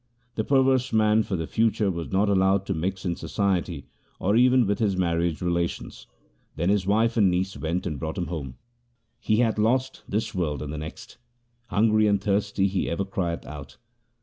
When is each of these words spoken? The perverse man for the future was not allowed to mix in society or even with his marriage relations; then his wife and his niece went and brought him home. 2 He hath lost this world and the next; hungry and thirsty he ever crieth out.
The 0.33 0.43
perverse 0.43 0.91
man 0.91 1.21
for 1.21 1.35
the 1.35 1.45
future 1.45 1.91
was 1.91 2.11
not 2.11 2.27
allowed 2.27 2.65
to 2.65 2.73
mix 2.73 3.05
in 3.05 3.15
society 3.15 3.85
or 4.19 4.35
even 4.35 4.65
with 4.65 4.79
his 4.79 4.97
marriage 4.97 5.43
relations; 5.43 6.07
then 6.55 6.69
his 6.69 6.87
wife 6.87 7.17
and 7.17 7.25
his 7.27 7.31
niece 7.39 7.57
went 7.57 7.85
and 7.85 7.99
brought 7.99 8.17
him 8.17 8.25
home. 8.25 8.53
2 8.53 8.55
He 9.19 9.35
hath 9.41 9.59
lost 9.59 10.01
this 10.09 10.33
world 10.33 10.63
and 10.63 10.73
the 10.73 10.79
next; 10.79 11.17
hungry 11.67 12.07
and 12.07 12.19
thirsty 12.19 12.65
he 12.67 12.89
ever 12.89 13.05
crieth 13.05 13.45
out. 13.45 13.77